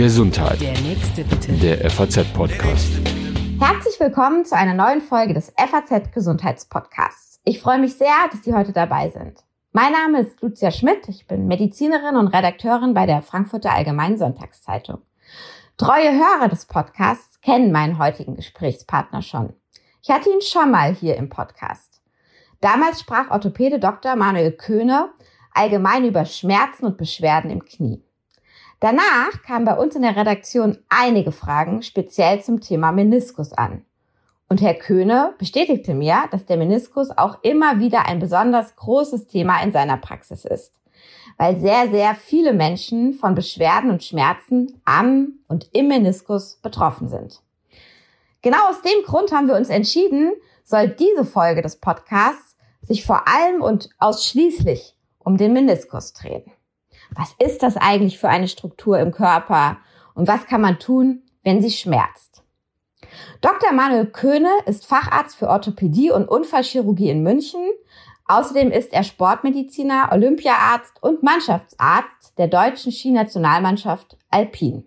[0.00, 0.58] Gesundheit.
[0.62, 1.52] Der nächste bitte.
[1.52, 3.00] Der FAZ-Podcast.
[3.60, 7.38] Herzlich willkommen zu einer neuen Folge des FAZ Gesundheitspodcasts.
[7.44, 9.44] Ich freue mich sehr, dass Sie heute dabei sind.
[9.72, 11.06] Mein Name ist Lucia Schmidt.
[11.08, 15.02] Ich bin Medizinerin und Redakteurin bei der Frankfurter Allgemeinen Sonntagszeitung.
[15.76, 19.52] Treue Hörer des Podcasts kennen meinen heutigen Gesprächspartner schon.
[20.02, 22.00] Ich hatte ihn schon mal hier im Podcast.
[22.62, 24.16] Damals sprach Orthopäde Dr.
[24.16, 25.10] Manuel Köhne
[25.52, 28.02] allgemein über Schmerzen und Beschwerden im Knie.
[28.80, 33.84] Danach kamen bei uns in der Redaktion einige Fragen speziell zum Thema Meniskus an.
[34.48, 39.62] Und Herr Köhne bestätigte mir, dass der Meniskus auch immer wieder ein besonders großes Thema
[39.62, 40.72] in seiner Praxis ist,
[41.36, 47.42] weil sehr, sehr viele Menschen von Beschwerden und Schmerzen am und im Meniskus betroffen sind.
[48.40, 50.32] Genau aus dem Grund haben wir uns entschieden,
[50.64, 56.50] soll diese Folge des Podcasts sich vor allem und ausschließlich um den Meniskus drehen.
[57.14, 59.78] Was ist das eigentlich für eine Struktur im Körper
[60.14, 62.42] und was kann man tun, wenn sie schmerzt?
[63.40, 63.72] Dr.
[63.72, 67.66] Manuel Köhne ist Facharzt für Orthopädie und Unfallchirurgie in München.
[68.26, 74.86] Außerdem ist er Sportmediziner, Olympiaarzt und Mannschaftsarzt der deutschen Skinationalmannschaft Alpin.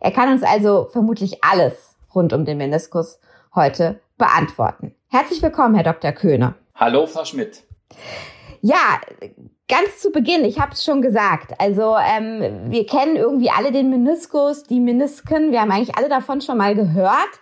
[0.00, 3.20] Er kann uns also vermutlich alles rund um den Meniskus
[3.54, 4.94] heute beantworten.
[5.08, 6.12] Herzlich willkommen, Herr Dr.
[6.12, 6.54] Köhne.
[6.74, 7.64] Hallo, Frau Schmidt.
[8.64, 9.00] Ja,
[9.68, 11.52] ganz zu Beginn, ich habe es schon gesagt.
[11.58, 15.50] Also ähm, wir kennen irgendwie alle den Meniskus, die Menisken.
[15.50, 17.40] Wir haben eigentlich alle davon schon mal gehört.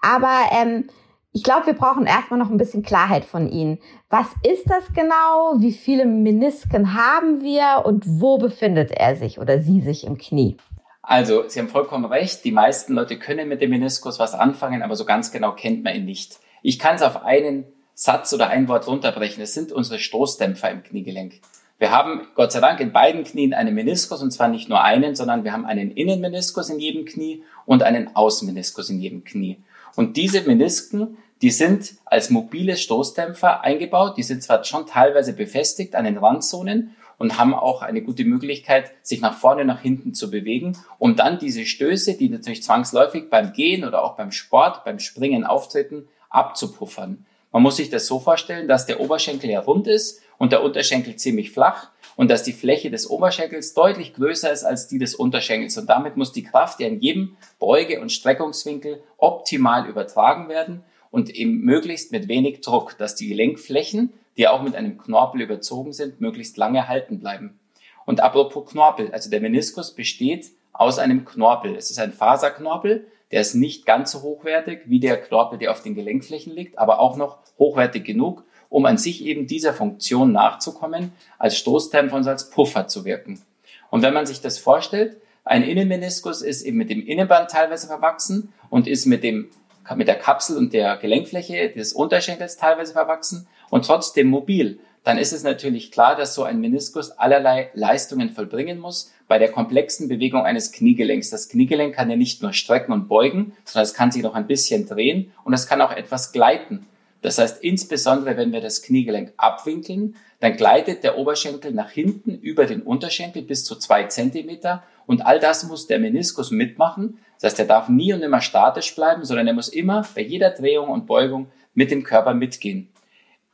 [0.00, 0.88] Aber ähm,
[1.32, 3.80] ich glaube, wir brauchen erstmal noch ein bisschen Klarheit von Ihnen.
[4.08, 5.56] Was ist das genau?
[5.58, 10.56] Wie viele Menisken haben wir und wo befindet er sich oder sie sich im Knie?
[11.02, 12.44] Also, Sie haben vollkommen recht.
[12.44, 15.96] Die meisten Leute können mit dem Meniskus was anfangen, aber so ganz genau kennt man
[15.96, 16.38] ihn nicht.
[16.62, 17.64] Ich kann es auf einen
[18.02, 19.40] Satz oder ein Wort runterbrechen.
[19.44, 21.34] Es sind unsere Stoßdämpfer im Kniegelenk.
[21.78, 25.14] Wir haben Gott sei Dank in beiden Knien einen Meniskus und zwar nicht nur einen,
[25.14, 29.62] sondern wir haben einen Innenmeniskus in jedem Knie und einen Außenmeniskus in jedem Knie.
[29.94, 34.16] Und diese Menisken, die sind als mobile Stoßdämpfer eingebaut.
[34.16, 38.90] Die sind zwar schon teilweise befestigt an den Randzonen und haben auch eine gute Möglichkeit,
[39.02, 43.52] sich nach vorne, nach hinten zu bewegen, um dann diese Stöße, die natürlich zwangsläufig beim
[43.52, 47.26] Gehen oder auch beim Sport, beim Springen auftreten, abzupuffern.
[47.52, 51.16] Man muss sich das so vorstellen, dass der Oberschenkel ja rund ist und der Unterschenkel
[51.16, 55.76] ziemlich flach und dass die Fläche des Oberschenkels deutlich größer ist als die des Unterschenkels.
[55.76, 61.30] Und damit muss die Kraft ja in jedem Beuge- und Streckungswinkel optimal übertragen werden und
[61.30, 66.20] eben möglichst mit wenig Druck, dass die Gelenkflächen, die auch mit einem Knorpel überzogen sind,
[66.20, 67.58] möglichst lange halten bleiben.
[68.06, 71.76] Und apropos Knorpel, also der Meniskus besteht aus einem Knorpel.
[71.76, 75.82] Es ist ein Faserknorpel, der ist nicht ganz so hochwertig wie der Knorpel, der auf
[75.82, 81.12] den Gelenkflächen liegt, aber auch noch hochwertig genug, um an sich eben dieser Funktion nachzukommen,
[81.38, 83.42] als Stoßdämpfer und als Puffer zu wirken.
[83.90, 88.52] Und wenn man sich das vorstellt, ein Innenmeniskus ist eben mit dem Innenband teilweise verwachsen
[88.70, 89.48] und ist mit dem
[89.96, 95.32] mit der Kapsel und der Gelenkfläche des Unterschenkels teilweise verwachsen und trotzdem mobil dann ist
[95.32, 100.44] es natürlich klar, dass so ein Meniskus allerlei Leistungen vollbringen muss bei der komplexen Bewegung
[100.44, 101.30] eines Kniegelenks.
[101.30, 104.46] Das Kniegelenk kann ja nicht nur strecken und beugen, sondern es kann sich noch ein
[104.46, 106.86] bisschen drehen und es kann auch etwas gleiten.
[107.22, 112.66] Das heißt, insbesondere wenn wir das Kniegelenk abwinkeln, dann gleitet der Oberschenkel nach hinten über
[112.66, 117.18] den Unterschenkel bis zu zwei Zentimeter und all das muss der Meniskus mitmachen.
[117.40, 120.50] Das heißt, er darf nie und immer statisch bleiben, sondern er muss immer bei jeder
[120.50, 122.91] Drehung und Beugung mit dem Körper mitgehen.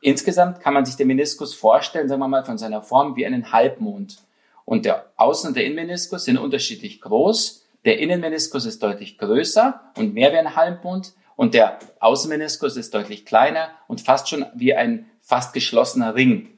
[0.01, 3.51] Insgesamt kann man sich den Meniskus vorstellen, sagen wir mal, von seiner Form wie einen
[3.51, 4.19] Halbmond.
[4.65, 7.65] Und der Außen- und der Innenmeniskus sind unterschiedlich groß.
[7.85, 11.13] Der Innenmeniskus ist deutlich größer und mehr wie ein Halbmond.
[11.35, 16.49] Und der Außenmeniskus ist deutlich kleiner und fast schon wie ein fast geschlossener Ring.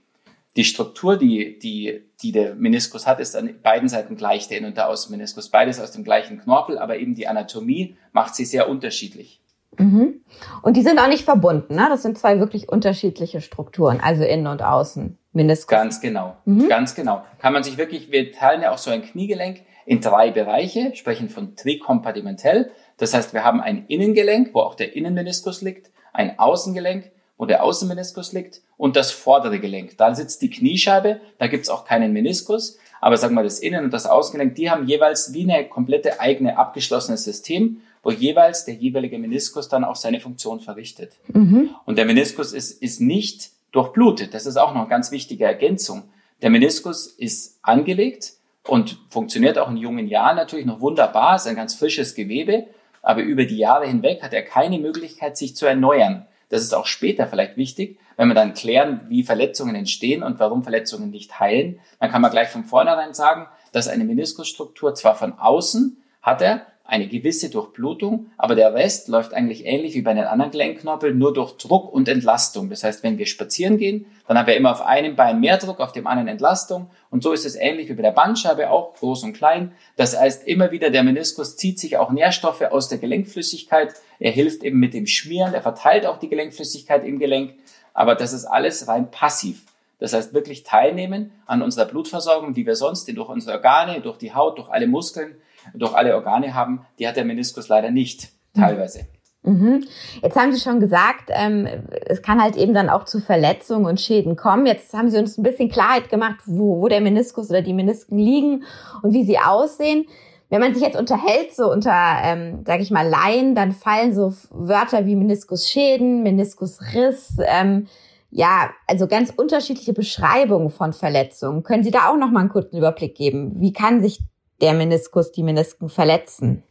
[0.55, 4.69] Die Struktur, die, die, die der Meniskus hat, ist an beiden Seiten gleich, der Innen-
[4.69, 5.49] und der Außenmeniskus.
[5.49, 9.40] Beides aus dem gleichen Knorpel, aber eben die Anatomie macht sie sehr unterschiedlich.
[9.81, 10.21] Mhm.
[10.61, 11.87] Und die sind auch nicht verbunden, ne?
[11.89, 15.17] Das sind zwei wirklich unterschiedliche Strukturen, also innen und außen.
[15.33, 15.67] Meniskus.
[15.69, 16.67] Ganz genau, mhm.
[16.67, 17.23] ganz genau.
[17.39, 21.29] Kann man sich wirklich, wir teilen ja auch so ein Kniegelenk in drei Bereiche, sprechen
[21.29, 22.71] von trikompartimentell.
[22.97, 27.63] Das heißt, wir haben ein Innengelenk, wo auch der Innenmeniskus liegt, ein Außengelenk, wo der
[27.63, 29.97] Außenmeniskus liegt und das vordere Gelenk.
[29.97, 33.93] Da sitzt die Kniescheibe, da gibt's auch keinen Meniskus, aber sagen wir das Innen- und
[33.93, 39.19] das Außengelenk, die haben jeweils wie eine komplette eigene abgeschlossenes System wo jeweils der jeweilige
[39.19, 41.13] Meniskus dann auch seine Funktion verrichtet.
[41.27, 41.69] Mhm.
[41.85, 44.33] Und der Meniskus ist, ist nicht durchblutet.
[44.33, 46.03] Das ist auch noch eine ganz wichtige Ergänzung.
[46.41, 48.33] Der Meniskus ist angelegt
[48.67, 52.65] und funktioniert auch in jungen Jahren natürlich noch wunderbar, ist ein ganz frisches Gewebe,
[53.01, 56.25] aber über die Jahre hinweg hat er keine Möglichkeit, sich zu erneuern.
[56.49, 60.63] Das ist auch später vielleicht wichtig, wenn wir dann klären, wie Verletzungen entstehen und warum
[60.63, 61.79] Verletzungen nicht heilen.
[61.99, 66.65] Dann kann man gleich von vornherein sagen, dass eine Meniskusstruktur zwar von außen hat er
[66.83, 71.33] eine gewisse Durchblutung, aber der Rest läuft eigentlich ähnlich wie bei den anderen Gelenkknorpeln, nur
[71.33, 72.69] durch Druck und Entlastung.
[72.69, 75.79] Das heißt, wenn wir spazieren gehen, dann haben wir immer auf einem Bein mehr Druck,
[75.79, 76.89] auf dem anderen Entlastung.
[77.09, 79.71] Und so ist es ähnlich wie bei der Bandscheibe auch, groß und klein.
[79.95, 83.93] Das heißt, immer wieder der Meniskus zieht sich auch Nährstoffe aus der Gelenkflüssigkeit.
[84.19, 87.53] Er hilft eben mit dem Schmieren, er verteilt auch die Gelenkflüssigkeit im Gelenk.
[87.93, 89.63] Aber das ist alles rein passiv.
[89.99, 94.33] Das heißt, wirklich teilnehmen an unserer Blutversorgung, die wir sonst durch unsere Organe, durch die
[94.33, 95.35] Haut, durch alle Muskeln
[95.73, 99.07] durch alle Organe haben, die hat der Meniskus leider nicht, teilweise.
[99.43, 99.85] Mhm.
[100.21, 101.67] Jetzt haben Sie schon gesagt, ähm,
[102.05, 104.67] es kann halt eben dann auch zu Verletzungen und Schäden kommen.
[104.67, 108.19] Jetzt haben Sie uns ein bisschen Klarheit gemacht, wo, wo der Meniskus oder die Menisken
[108.19, 108.63] liegen
[109.01, 110.05] und wie sie aussehen.
[110.49, 111.93] Wenn man sich jetzt unterhält, so unter,
[112.23, 117.87] ähm, sage ich mal, Laien, dann fallen so Wörter wie Meniskusschäden, Meniskusriss, ähm,
[118.29, 121.63] ja, also ganz unterschiedliche Beschreibungen von Verletzungen.
[121.63, 123.59] Können Sie da auch noch einen kurzen Überblick geben?
[123.59, 124.19] Wie kann sich
[124.61, 126.63] der Meniskus die Menisken verletzen?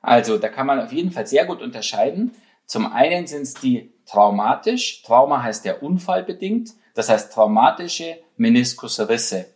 [0.00, 2.32] Also da kann man auf jeden Fall sehr gut unterscheiden.
[2.66, 5.02] Zum einen sind es die traumatisch.
[5.02, 6.70] Trauma heißt ja unfallbedingt.
[6.94, 9.46] Das heißt traumatische Meniskusrisse.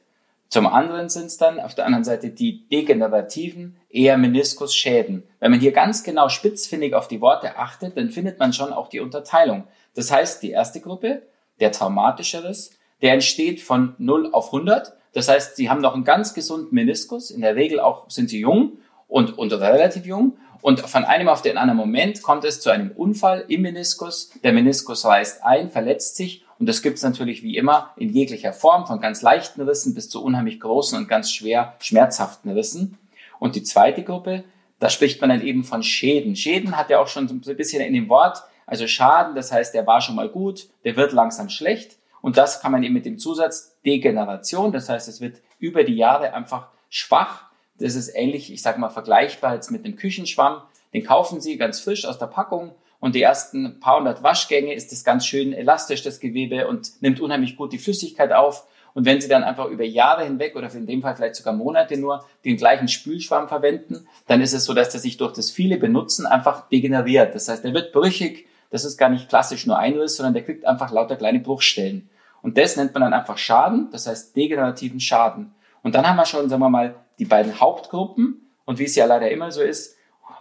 [0.49, 5.23] Zum anderen sind es dann auf der anderen Seite die degenerativen, eher Meniskusschäden.
[5.41, 8.89] Wenn man hier ganz genau spitzfindig auf die Worte achtet, dann findet man schon auch
[8.89, 9.65] die Unterteilung.
[9.95, 11.23] Das heißt, die erste Gruppe,
[11.61, 14.93] der traumatische Riss, der entsteht von 0 auf 100.
[15.13, 17.31] Das heißt, sie haben noch einen ganz gesunden Meniskus.
[17.31, 18.79] In der Regel auch sind sie jung
[19.09, 20.37] und, und relativ jung.
[20.63, 24.31] Und von einem auf den anderen Moment kommt es zu einem Unfall im Meniskus.
[24.45, 26.45] Der Meniskus reißt ein, verletzt sich.
[26.59, 30.09] Und das gibt es natürlich wie immer in jeglicher Form, von ganz leichten Rissen bis
[30.09, 32.97] zu unheimlich großen und ganz schwer schmerzhaften Rissen.
[33.41, 34.45] Und die zweite Gruppe,
[34.79, 36.37] da spricht man dann eben von Schäden.
[36.37, 39.75] Schäden hat ja auch schon so ein bisschen in dem Wort, also Schaden, das heißt,
[39.75, 41.97] der war schon mal gut, der wird langsam schlecht.
[42.23, 45.97] Und das kann man eben mit dem Zusatz Degeneration, das heißt, es wird über die
[45.97, 47.51] Jahre einfach schwach.
[47.79, 50.63] Das ist ähnlich, ich sage mal, vergleichbar jetzt mit einem Küchenschwamm.
[50.95, 52.73] Den kaufen Sie ganz frisch aus der Packung
[53.03, 57.19] und die ersten paar hundert Waschgänge ist das ganz schön elastisch, das Gewebe, und nimmt
[57.19, 58.65] unheimlich gut die Flüssigkeit auf.
[58.95, 61.97] Und wenn Sie dann einfach über Jahre hinweg oder in dem Fall vielleicht sogar Monate
[61.97, 65.79] nur den gleichen Spülschwamm verwenden, dann ist es so, dass der sich durch das viele
[65.79, 67.35] Benutzen einfach degeneriert.
[67.35, 68.47] Das heißt, der wird brüchig.
[68.71, 72.09] Das ist gar nicht klassisch nur Einriss, sondern der kriegt einfach lauter kleine Bruchstellen.
[72.43, 75.55] Und das nennt man dann einfach Schaden, das heißt degenerativen Schaden.
[75.83, 78.51] Und dann haben wir schon, sagen wir mal, die beiden Hauptgruppen.
[78.65, 79.97] Und wie es ja leider immer so ist,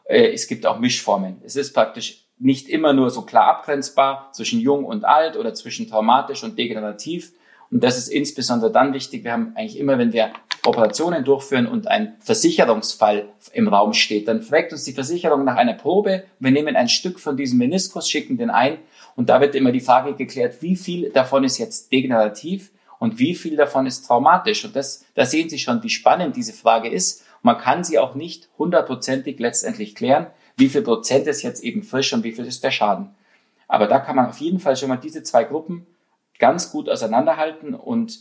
[0.05, 1.41] äh, es gibt auch Mischformen.
[1.43, 5.87] Es ist praktisch nicht immer nur so klar abgrenzbar zwischen jung und alt oder zwischen
[5.87, 7.33] traumatisch und degenerativ.
[7.71, 9.23] Und das ist insbesondere dann wichtig.
[9.23, 10.31] Wir haben eigentlich immer, wenn wir
[10.65, 15.73] Operationen durchführen und ein Versicherungsfall im Raum steht, dann fragt uns die Versicherung nach einer
[15.73, 16.23] Probe.
[16.39, 18.77] Wir nehmen ein Stück von diesem Meniskus, schicken den ein
[19.15, 23.33] und da wird immer die Frage geklärt, wie viel davon ist jetzt degenerativ und wie
[23.33, 24.63] viel davon ist traumatisch.
[24.65, 27.25] Und das, da sehen Sie schon, wie spannend diese Frage ist.
[27.41, 30.27] Man kann sie auch nicht hundertprozentig letztendlich klären,
[30.57, 33.09] wie viel Prozent ist jetzt eben frisch und wie viel ist der Schaden.
[33.67, 35.87] Aber da kann man auf jeden Fall schon mal diese zwei Gruppen
[36.41, 37.73] ganz gut auseinanderhalten.
[37.73, 38.19] Und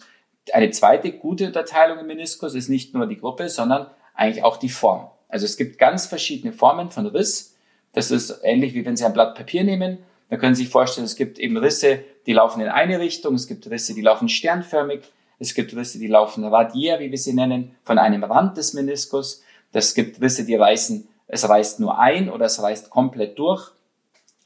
[0.52, 4.68] eine zweite gute Unterteilung im Meniskus ist nicht nur die Gruppe, sondern eigentlich auch die
[4.68, 5.10] Form.
[5.28, 7.56] Also es gibt ganz verschiedene Formen von Riss.
[7.92, 9.98] Das ist ähnlich wie wenn Sie ein Blatt Papier nehmen
[10.30, 13.48] da können Sie sich vorstellen, es gibt eben Risse, die laufen in eine Richtung, es
[13.48, 15.00] gibt Risse, die laufen sternförmig,
[15.40, 19.42] es gibt Risse, die laufen radiär, wie wir sie nennen, von einem Rand des Meniskus.
[19.72, 23.72] Es gibt Risse, die reißen, es reißt nur ein oder es reißt komplett durch,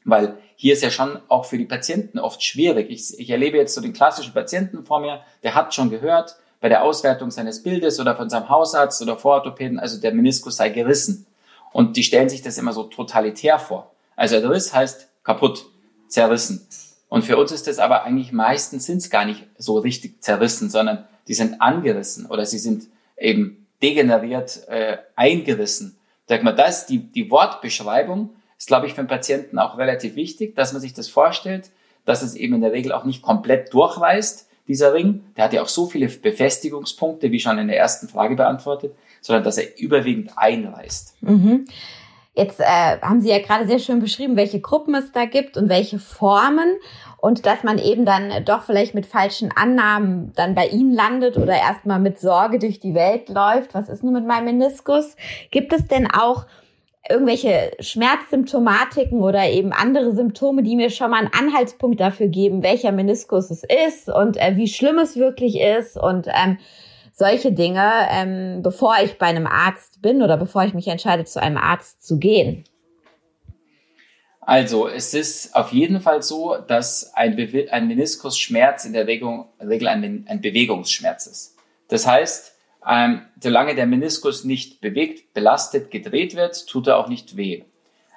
[0.05, 2.89] weil hier ist ja schon auch für die Patienten oft schwierig.
[2.89, 6.69] Ich, ich erlebe jetzt so den klassischen Patienten vor mir, der hat schon gehört, bei
[6.69, 11.25] der Auswertung seines Bildes oder von seinem Hausarzt oder Vororthopäden, also der Meniskus sei gerissen.
[11.73, 13.91] Und die stellen sich das immer so totalitär vor.
[14.15, 15.65] Also der Riss heißt kaputt
[16.07, 16.65] zerrissen.
[17.09, 20.69] Und für uns ist das aber eigentlich meistens sind es gar nicht so richtig zerrissen,
[20.69, 25.97] sondern die sind angerissen oder sie sind eben degeneriert äh, eingerissen.
[26.27, 30.55] Sag mal, das die die Wortbeschreibung ist, glaube ich, für den Patienten auch relativ wichtig,
[30.55, 31.71] dass man sich das vorstellt,
[32.05, 35.23] dass es eben in der Regel auch nicht komplett durchreißt, dieser Ring.
[35.37, 39.43] Der hat ja auch so viele Befestigungspunkte, wie schon in der ersten Frage beantwortet, sondern
[39.43, 41.21] dass er überwiegend einreißt.
[41.21, 41.65] Mhm.
[42.33, 45.69] Jetzt äh, haben Sie ja gerade sehr schön beschrieben, welche Gruppen es da gibt und
[45.69, 46.75] welche Formen
[47.17, 51.53] und dass man eben dann doch vielleicht mit falschen Annahmen dann bei Ihnen landet oder
[51.55, 53.73] erstmal mit Sorge durch die Welt läuft.
[53.73, 55.15] Was ist nun mit meinem Meniskus?
[55.49, 56.45] Gibt es denn auch
[57.09, 62.91] irgendwelche Schmerzsymptomatiken oder eben andere Symptome, die mir schon mal einen Anhaltspunkt dafür geben, welcher
[62.91, 66.57] Meniskus es ist und äh, wie schlimm es wirklich ist und ähm,
[67.13, 71.41] solche Dinge, ähm, bevor ich bei einem Arzt bin oder bevor ich mich entscheide, zu
[71.41, 72.65] einem Arzt zu gehen?
[74.41, 77.35] Also es ist auf jeden Fall so, dass ein,
[77.71, 81.55] ein Meniskusschmerz in der Regel ein, ein Bewegungsschmerz ist.
[81.87, 82.54] Das heißt,
[82.87, 87.63] Ähm, solange der Meniskus nicht bewegt, belastet, gedreht wird, tut er auch nicht weh.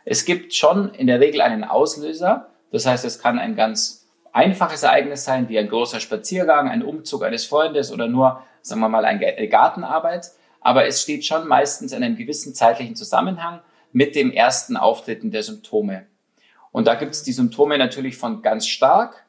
[0.04, 2.50] Es gibt schon in der Regel einen Auslöser.
[2.70, 7.24] Das heißt, es kann ein ganz einfaches Ereignis sein, wie ein großer Spaziergang, ein Umzug
[7.24, 10.30] eines Freundes oder nur, sagen wir mal, eine Gartenarbeit.
[10.60, 13.60] Aber es steht schon meistens in einem gewissen zeitlichen Zusammenhang
[13.92, 16.06] mit dem ersten Auftreten der Symptome.
[16.72, 19.24] Und da gibt es die Symptome natürlich von ganz stark,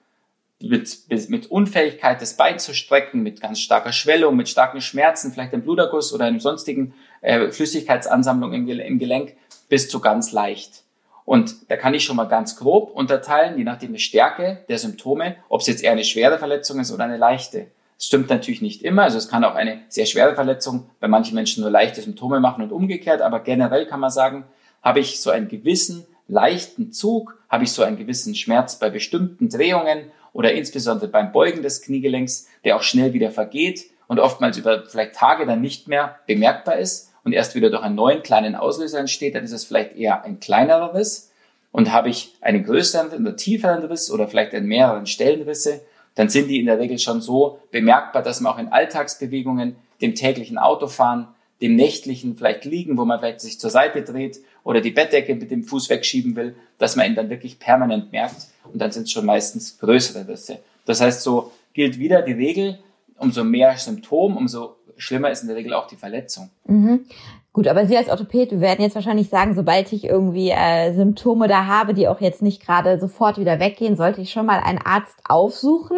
[0.61, 5.53] mit, mit Unfähigkeit, das Bein zu strecken, mit ganz starker Schwellung, mit starken Schmerzen, vielleicht
[5.53, 9.35] einem Bluterguss oder einem sonstigen äh, Flüssigkeitsansammlung im, im Gelenk,
[9.69, 10.83] bis zu ganz leicht.
[11.23, 15.35] Und da kann ich schon mal ganz grob unterteilen, je nachdem die Stärke der Symptome,
[15.47, 17.67] ob es jetzt eher eine schwere Verletzung ist oder eine leichte.
[17.97, 19.03] Das stimmt natürlich nicht immer.
[19.03, 22.63] Also es kann auch eine sehr schwere Verletzung bei manchen Menschen nur leichte Symptome machen
[22.63, 23.21] und umgekehrt.
[23.21, 24.45] Aber generell kann man sagen,
[24.81, 29.49] habe ich so einen gewissen leichten Zug, habe ich so einen gewissen Schmerz bei bestimmten
[29.49, 34.85] Drehungen oder insbesondere beim Beugen des Kniegelenks, der auch schnell wieder vergeht und oftmals über
[34.85, 38.99] vielleicht Tage dann nicht mehr bemerkbar ist und erst wieder durch einen neuen kleinen Auslöser
[38.99, 41.27] entsteht, dann ist es vielleicht eher ein kleinerer Riss.
[41.71, 45.81] Und habe ich einen größeren oder tieferen Riss oder vielleicht an mehreren Stellen Risse,
[46.15, 50.15] dann sind die in der Regel schon so bemerkbar, dass man auch in Alltagsbewegungen, dem
[50.15, 51.27] täglichen Autofahren,
[51.61, 55.51] dem nächtlichen vielleicht liegen, wo man vielleicht sich zur Seite dreht oder die Bettdecke mit
[55.51, 59.11] dem Fuß wegschieben will, dass man ihn dann wirklich permanent merkt und dann sind es
[59.11, 60.59] schon meistens größere Risse.
[60.85, 62.79] Das heißt, so gilt wieder die Regel,
[63.17, 66.49] umso mehr Symptom, umso schlimmer ist in der Regel auch die Verletzung.
[66.65, 67.05] Mhm.
[67.51, 71.65] Gut, aber Sie als Orthopäd werden jetzt wahrscheinlich sagen, sobald ich irgendwie äh, Symptome da
[71.65, 75.17] habe, die auch jetzt nicht gerade sofort wieder weggehen, sollte ich schon mal einen Arzt
[75.27, 75.97] aufsuchen.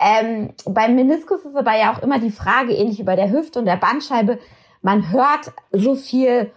[0.00, 3.58] Ähm, beim Meniskus ist aber ja auch immer die Frage, ähnlich wie bei der Hüfte
[3.58, 4.38] und der Bandscheibe,
[4.80, 6.50] man hört so viel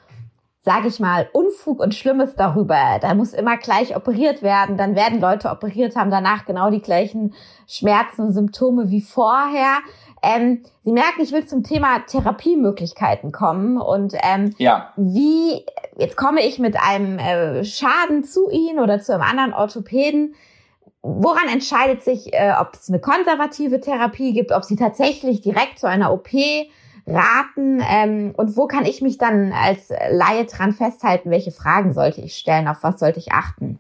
[0.64, 2.98] sage ich mal, Unfug und Schlimmes darüber.
[3.02, 4.78] Da muss immer gleich operiert werden.
[4.78, 7.34] Dann werden Leute operiert, haben danach genau die gleichen
[7.68, 9.80] Schmerzen und Symptome wie vorher.
[10.22, 14.94] Ähm, Sie merken, ich will zum Thema Therapiemöglichkeiten kommen und ähm, ja.
[14.96, 15.66] wie
[15.98, 20.34] jetzt komme ich mit einem äh, Schaden zu Ihnen oder zu einem anderen Orthopäden.
[21.02, 25.90] Woran entscheidet sich, äh, ob es eine konservative Therapie gibt, ob Sie tatsächlich direkt zu
[25.90, 26.30] einer OP
[27.06, 27.82] raten?
[27.88, 31.30] Ähm, und wo kann ich mich dann als Laie dran festhalten?
[31.30, 32.68] Welche Fragen sollte ich stellen?
[32.68, 33.80] Auf was sollte ich achten?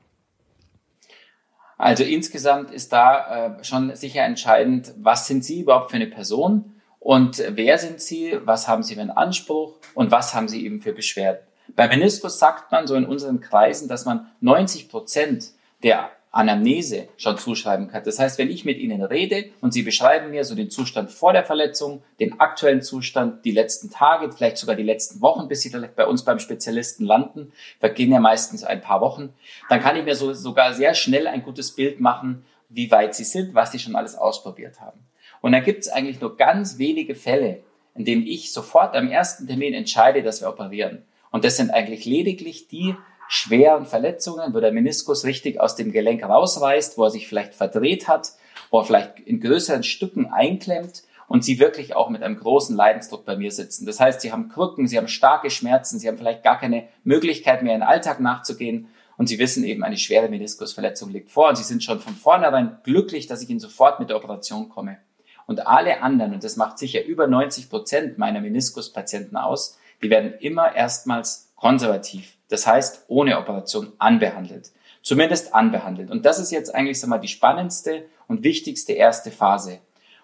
[1.78, 6.74] Also insgesamt ist da äh, schon sicher entscheidend, was sind Sie überhaupt für eine Person
[7.00, 10.82] und wer sind Sie, was haben Sie für einen Anspruch und was haben Sie eben
[10.82, 11.42] für Beschwerden.
[11.76, 15.52] Bei Meniskus sagt man so in unseren Kreisen, dass man 90 Prozent
[15.82, 18.04] der Anamnese schon zuschreiben kann.
[18.04, 21.32] Das heißt, wenn ich mit Ihnen rede und Sie beschreiben mir so den Zustand vor
[21.32, 25.70] der Verletzung, den aktuellen Zustand, die letzten Tage, vielleicht sogar die letzten Wochen, bis Sie
[25.70, 29.32] vielleicht bei uns beim Spezialisten landen, vergehen ja meistens ein paar Wochen,
[29.70, 33.26] dann kann ich mir so, sogar sehr schnell ein gutes Bild machen, wie weit Sie
[33.26, 35.00] sind, was Sie schon alles ausprobiert haben.
[35.42, 37.60] Und da gibt es eigentlich nur ganz wenige Fälle,
[37.94, 41.04] in denen ich sofort am ersten Termin entscheide, dass wir operieren.
[41.30, 42.96] Und das sind eigentlich lediglich die
[43.34, 48.08] schweren Verletzungen, wo der Meniskus richtig aus dem Gelenk rausreißt, wo er sich vielleicht verdreht
[48.08, 48.34] hat,
[48.70, 53.26] wo er vielleicht in größeren Stücken einklemmt und sie wirklich auch mit einem großen Leidensdruck
[53.26, 53.88] bei mir sitzen.
[53.88, 57.64] Das heißt, sie haben Krücken, sie haben starke Schmerzen, sie haben vielleicht gar keine Möglichkeit
[57.64, 61.56] mehr, in den Alltag nachzugehen und sie wissen eben, eine schwere Meniskusverletzung liegt vor und
[61.56, 65.00] sie sind schon von vornherein glücklich, dass ich ihnen sofort mit der Operation komme.
[65.48, 70.36] Und alle anderen, und das macht sicher über 90 Prozent meiner Meniskuspatienten aus, die werden
[70.40, 74.72] immer erstmals konservativ das heißt, ohne Operation anbehandelt.
[75.02, 76.12] Zumindest anbehandelt.
[76.12, 79.80] Und das ist jetzt eigentlich sag mal, die spannendste und wichtigste erste Phase.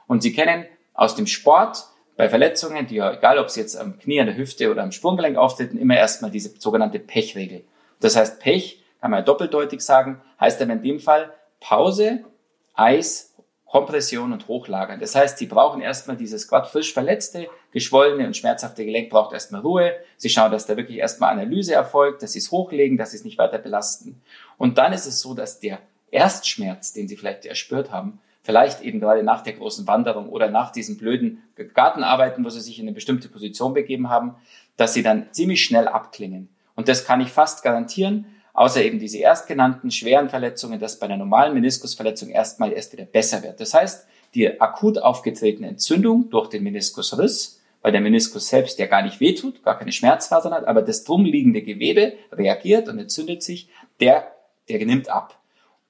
[0.07, 3.98] Und Sie kennen aus dem Sport bei Verletzungen, die ja, egal ob sie jetzt am
[3.98, 7.63] Knie, an der Hüfte oder am Sprunggelenk auftreten, immer erstmal diese sogenannte Pechregel.
[8.00, 12.25] Das heißt, Pech, kann man ja doppeldeutig sagen, heißt aber in dem Fall Pause,
[12.75, 13.28] Eis,
[13.69, 14.99] Kompression und Hochlagern.
[14.99, 19.61] Das heißt, sie brauchen erstmal dieses gerade frisch verletzte, geschwollene und schmerzhafte Gelenk braucht erstmal
[19.61, 19.93] Ruhe.
[20.17, 23.25] Sie schauen, dass da wirklich erstmal Analyse erfolgt, dass sie es hochlegen, dass sie es
[23.25, 24.21] nicht weiter belasten.
[24.57, 28.99] Und dann ist es so, dass der Erstschmerz, den sie vielleicht erspürt haben, vielleicht eben
[28.99, 31.43] gerade nach der großen Wanderung oder nach diesen blöden
[31.75, 34.35] Gartenarbeiten, wo sie sich in eine bestimmte Position begeben haben,
[34.77, 36.49] dass sie dann ziemlich schnell abklingen.
[36.73, 38.25] Und das kann ich fast garantieren,
[38.59, 43.41] außer eben diese erstgenannten schweren Verletzungen, dass bei einer normalen Meniskusverletzung erstmal erst wieder besser
[43.41, 43.61] wird.
[43.61, 49.01] Das heißt, die akut aufgetretene Entzündung durch den Meniskusriss, weil der Meniskus selbst ja gar
[49.01, 53.69] nicht wehtut, gar keine Schmerzfasern hat, aber das drumliegende Gewebe reagiert und entzündet sich,
[54.01, 54.29] der,
[54.67, 55.39] der nimmt ab.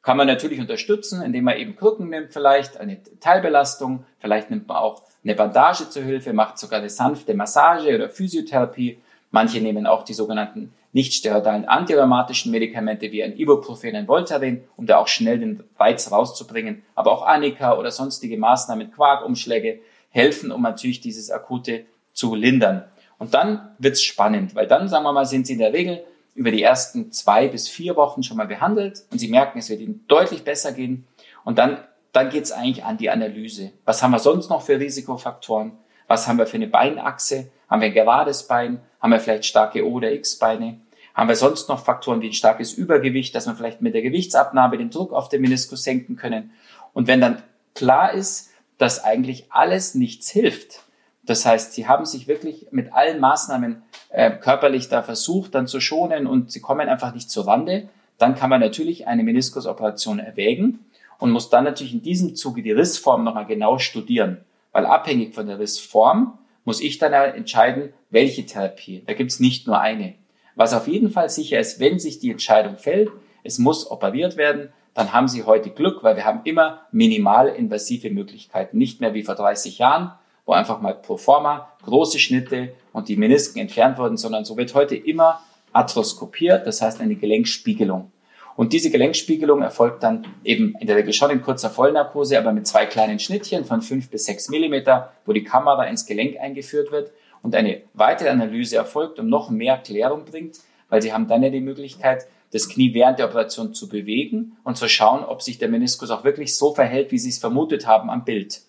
[0.04, 4.78] Kann man natürlich unterstützen, indem man eben Krücken nimmt vielleicht, eine Teilbelastung, vielleicht nimmt man
[4.78, 9.00] auch eine Bandage zur Hilfe, macht sogar eine sanfte Massage oder Physiotherapie.
[9.32, 14.88] Manche nehmen auch die sogenannten nicht steroidalen antirheumatischen Medikamente wie ein Ibuprofen, ein Voltaren, um
[14.88, 16.84] da auch schnell den Reiz rauszubringen.
[16.96, 19.80] Aber auch Anika oder sonstige Maßnahmen, Quarkumschläge
[20.10, 22.86] helfen, um natürlich dieses akute zu lindern.
[23.20, 26.04] Und dann wird's spannend, weil dann, sagen wir mal, sind Sie in der Regel
[26.34, 29.82] über die ersten zwei bis vier Wochen schon mal behandelt und Sie merken, es wird
[29.82, 31.06] Ihnen deutlich besser gehen.
[31.44, 33.72] Und dann, dann geht's eigentlich an die Analyse.
[33.86, 35.74] Was haben wir sonst noch für Risikofaktoren?
[36.08, 37.52] Was haben wir für eine Beinachse?
[37.70, 38.80] Haben wir ein gerades Bein?
[39.00, 40.80] Haben wir vielleicht starke O- oder X-Beine?
[41.14, 44.78] Haben wir sonst noch Faktoren wie ein starkes Übergewicht, dass wir vielleicht mit der Gewichtsabnahme
[44.78, 46.52] den Druck auf den Meniskus senken können?
[46.94, 47.42] Und wenn dann
[47.76, 50.84] klar ist, dass eigentlich alles nichts hilft,
[51.24, 55.80] das heißt, sie haben sich wirklich mit allen Maßnahmen äh, körperlich da versucht, dann zu
[55.80, 60.80] schonen und sie kommen einfach nicht zur Rande, dann kann man natürlich eine Meniskusoperation erwägen
[61.20, 65.46] und muss dann natürlich in diesem Zuge die Rissform nochmal genau studieren, weil abhängig von
[65.46, 66.39] der Rissform
[66.70, 69.02] muss ich dann entscheiden, welche Therapie.
[69.08, 70.14] Da gibt es nicht nur eine.
[70.54, 73.10] Was auf jeden Fall sicher ist, wenn sich die Entscheidung fällt,
[73.44, 78.12] es muss operiert werden, dann haben Sie heute Glück, weil wir haben immer minimal invasive
[78.12, 78.78] Möglichkeiten.
[78.78, 80.12] Nicht mehr wie vor 30 Jahren,
[80.46, 84.76] wo einfach mal pro forma große Schnitte und die Menisken entfernt wurden, sondern so wird
[84.76, 85.42] heute immer
[85.74, 88.12] arthroskopiert, das heißt eine Gelenkspiegelung.
[88.60, 92.68] Und diese Gelenkspiegelung erfolgt dann eben in der Regel schon in kurzer Vollnarkose, aber mit
[92.68, 97.14] zwei kleinen Schnittchen von fünf bis sechs Millimeter, wo die Kamera ins Gelenk eingeführt wird
[97.42, 100.58] und eine weitere Analyse erfolgt und noch mehr Klärung bringt,
[100.90, 104.76] weil sie haben dann ja die Möglichkeit, das Knie während der Operation zu bewegen und
[104.76, 108.10] zu schauen, ob sich der Meniskus auch wirklich so verhält, wie sie es vermutet haben
[108.10, 108.60] am Bild.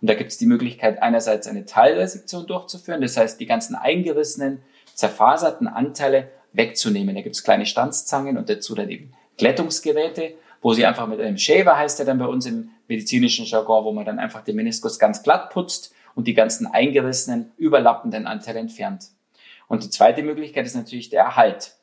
[0.00, 4.62] Und da gibt es die Möglichkeit, einerseits eine Teilresektion durchzuführen, das heißt, die ganzen eingerissenen,
[4.94, 7.14] zerfaserten Anteile wegzunehmen.
[7.14, 11.38] Da gibt es kleine Stanzzangen und dazu dann eben Glättungsgeräte, wo sie einfach mit einem
[11.38, 14.98] Shaver, heißt der dann bei uns im medizinischen Jargon, wo man dann einfach den Meniskus
[14.98, 19.06] ganz glatt putzt und die ganzen eingerissenen, überlappenden Anteile entfernt.
[19.68, 21.76] Und die zweite Möglichkeit ist natürlich der Erhalt.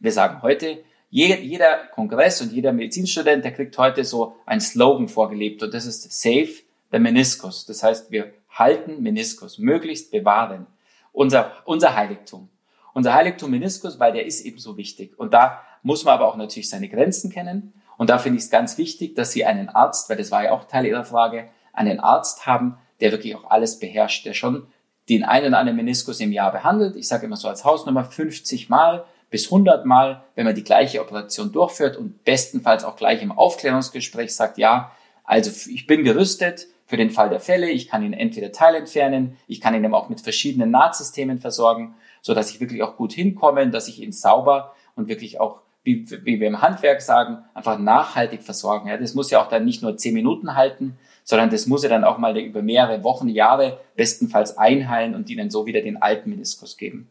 [0.00, 0.78] Wir sagen heute,
[1.10, 6.10] jeder Kongress und jeder Medizinstudent, der kriegt heute so ein Slogan vorgelebt und das ist
[6.20, 6.50] Save
[6.90, 7.66] the Meniskus.
[7.66, 10.66] Das heißt, wir halten Meniskus, möglichst bewahren.
[11.12, 12.48] Unser, unser Heiligtum.
[12.94, 15.18] Unser Heiligtum Meniskus, weil der ist eben so wichtig.
[15.18, 17.72] Und da muss man aber auch natürlich seine Grenzen kennen.
[17.96, 20.50] Und da finde ich es ganz wichtig, dass Sie einen Arzt, weil das war ja
[20.50, 24.66] auch Teil Ihrer Frage, einen Arzt haben, der wirklich auch alles beherrscht, der schon
[25.08, 26.96] den einen oder anderen Meniskus im Jahr behandelt.
[26.96, 31.00] Ich sage immer so als Hausnummer 50 Mal bis 100 Mal, wenn man die gleiche
[31.00, 34.92] Operation durchführt und bestenfalls auch gleich im Aufklärungsgespräch sagt, ja,
[35.24, 39.60] also ich bin gerüstet für den Fall der Fälle, ich kann ihn entweder teilentfernen, ich
[39.60, 43.68] kann ihn aber auch mit verschiedenen Nahtsystemen versorgen, so dass ich wirklich auch gut hinkomme,
[43.70, 48.42] dass ich ihn sauber und wirklich auch wie, wie wir im Handwerk sagen, einfach nachhaltig
[48.42, 48.88] versorgen.
[48.88, 51.88] Ja, das muss ja auch dann nicht nur zehn Minuten halten, sondern das muss ja
[51.88, 56.30] dann auch mal über mehrere Wochen, Jahre bestenfalls einheilen und ihnen so wieder den alten
[56.30, 57.10] Meniskus geben.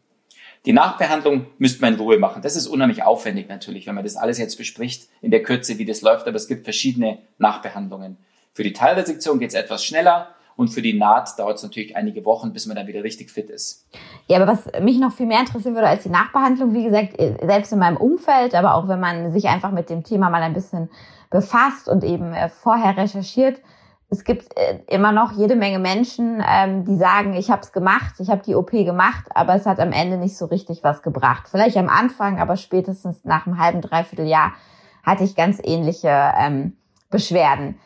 [0.66, 2.42] Die Nachbehandlung müsste man in Ruhe machen.
[2.42, 5.84] Das ist unheimlich aufwendig natürlich, wenn man das alles jetzt bespricht in der Kürze, wie
[5.84, 8.16] das läuft, aber es gibt verschiedene Nachbehandlungen.
[8.54, 12.24] Für die Teilresektion geht es etwas schneller und für die Naht dauert es natürlich einige
[12.24, 13.86] Wochen, bis man dann wieder richtig fit ist.
[14.28, 17.72] Ja, aber was mich noch viel mehr interessieren würde als die Nachbehandlung, wie gesagt, selbst
[17.72, 20.90] in meinem Umfeld, aber auch wenn man sich einfach mit dem Thema mal ein bisschen
[21.30, 23.60] befasst und eben äh, vorher recherchiert,
[24.10, 28.14] es gibt äh, immer noch jede Menge Menschen, ähm, die sagen, ich habe es gemacht,
[28.18, 31.48] ich habe die OP gemacht, aber es hat am Ende nicht so richtig was gebracht.
[31.50, 34.52] Vielleicht am Anfang, aber spätestens nach einem halben, dreiviertel Jahr
[35.02, 36.76] hatte ich ganz ähnliche ähm,
[37.10, 37.78] Beschwerden.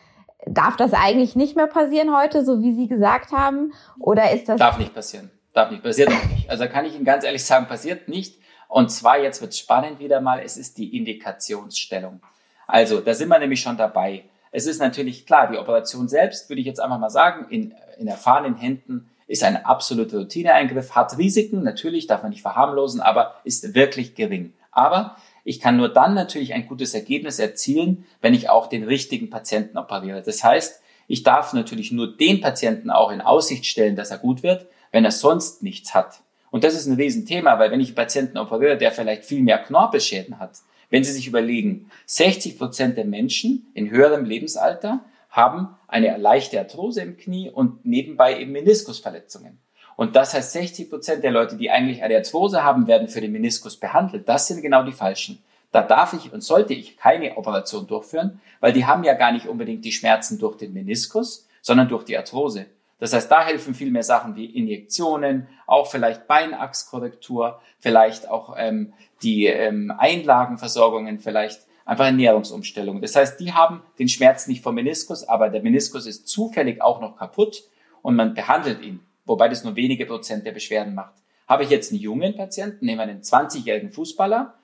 [0.53, 3.73] Darf das eigentlich nicht mehr passieren heute, so wie Sie gesagt haben?
[3.99, 4.59] Oder ist das...
[4.59, 5.29] Darf nicht passieren.
[5.53, 5.83] Darf nicht.
[5.83, 6.49] Nicht.
[6.49, 8.39] Also kann ich Ihnen ganz ehrlich sagen, passiert nicht.
[8.67, 12.21] Und zwar, jetzt wird spannend wieder mal, es ist die Indikationsstellung.
[12.67, 14.25] Also, da sind wir nämlich schon dabei.
[14.51, 18.07] Es ist natürlich klar, die Operation selbst, würde ich jetzt einfach mal sagen, in, in
[18.07, 23.75] erfahrenen Händen ist ein absoluter Routineeingriff, hat Risiken, natürlich darf man nicht verharmlosen, aber ist
[23.75, 24.53] wirklich gering.
[24.71, 29.29] Aber ich kann nur dann natürlich ein gutes Ergebnis erzielen, wenn ich auch den richtigen
[29.29, 30.21] Patienten operiere.
[30.21, 34.43] Das heißt, ich darf natürlich nur den Patienten auch in Aussicht stellen, dass er gut
[34.43, 36.21] wird, wenn er sonst nichts hat.
[36.51, 39.59] Und das ist ein Riesenthema, weil wenn ich einen Patienten operiere, der vielleicht viel mehr
[39.59, 46.17] Knorpelschäden hat, wenn Sie sich überlegen, 60 Prozent der Menschen in höherem Lebensalter haben eine
[46.17, 49.59] leichte Arthrose im Knie und nebenbei eben Meniskusverletzungen.
[49.99, 53.33] Und das heißt, 60 Prozent der Leute, die eigentlich eine Arthrose haben, werden für den
[53.33, 54.29] Meniskus behandelt.
[54.29, 55.43] Das sind genau die falschen.
[55.73, 59.49] Da darf ich und sollte ich keine Operation durchführen, weil die haben ja gar nicht
[59.49, 62.67] unbedingt die Schmerzen durch den Meniskus, sondern durch die Arthrose.
[62.99, 68.93] Das heißt, da helfen viel mehr Sachen wie Injektionen, auch vielleicht Beinachskorrektur, vielleicht auch ähm,
[69.21, 73.01] die ähm, Einlagenversorgungen, vielleicht einfach Ernährungsumstellung.
[73.01, 77.01] Das heißt, die haben den Schmerz nicht vom Meniskus, aber der Meniskus ist zufällig auch
[77.01, 77.63] noch kaputt
[78.01, 81.13] und man behandelt ihn, wobei das nur wenige Prozent der Beschwerden macht.
[81.47, 84.55] Habe ich jetzt einen jungen Patienten, nehmen wir einen 20-jährigen Fußballer,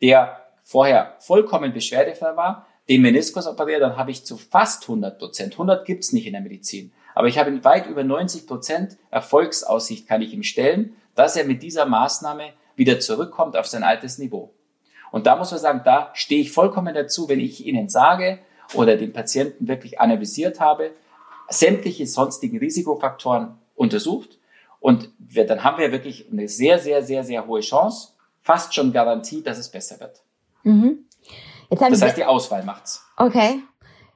[0.00, 5.54] der vorher vollkommen beschwerdefrei war, den Meniskus operiert, dann habe ich zu fast 100 Prozent,
[5.54, 10.22] 100 gibt's nicht in der Medizin, aber ich habe weit über 90 Prozent Erfolgsaussicht kann
[10.22, 14.54] ich ihm stellen, dass er mit dieser Maßnahme wieder zurückkommt auf sein altes Niveau.
[15.10, 18.38] Und da muss man sagen, da stehe ich vollkommen dazu, wenn ich Ihnen sage
[18.74, 20.92] oder den Patienten wirklich analysiert habe,
[21.48, 24.38] sämtliche sonstigen Risikofaktoren untersucht
[24.80, 28.92] und wir, dann haben wir wirklich eine sehr, sehr, sehr, sehr hohe Chance, fast schon
[28.92, 30.22] Garantie, dass es besser wird.
[30.64, 31.06] Mhm.
[31.70, 33.04] das heißt, die Auswahl macht's.
[33.16, 33.62] Okay.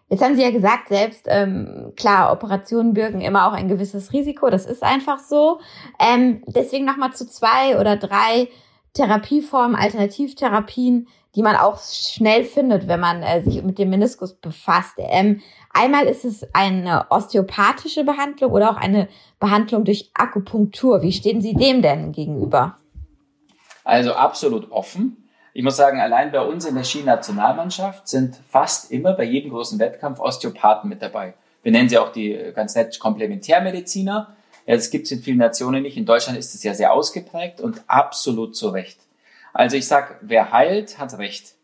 [0.08, 4.50] Jetzt haben Sie ja gesagt, selbst ähm, klar, Operationen birgen immer auch ein gewisses Risiko.
[4.50, 5.58] Das ist einfach so.
[5.98, 8.48] Ähm, deswegen nochmal zu zwei oder drei
[8.92, 14.94] Therapieformen, Alternativtherapien, die man auch schnell findet, wenn man äh, sich mit dem Meniskus befasst.
[14.96, 21.02] Ähm, einmal ist es eine osteopathische Behandlung oder auch eine Behandlung durch Akupunktur.
[21.02, 22.78] Wie stehen Sie dem denn gegenüber?
[23.84, 25.28] Also absolut offen.
[25.52, 29.78] Ich muss sagen, allein bei uns in der Skinationalmannschaft sind fast immer bei jedem großen
[29.78, 31.34] Wettkampf Osteopathen mit dabei.
[31.62, 34.36] Wir nennen sie auch die äh, ganz nett Komplementärmediziner.
[34.66, 35.96] Das gibt es in vielen Nationen nicht.
[35.96, 39.05] In Deutschland ist es ja sehr ausgeprägt und absolut zu Recht.
[39.56, 41.54] Also ich sag, wer heilt, hat Recht.